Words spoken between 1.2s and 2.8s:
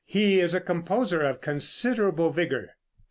of considerable vigor.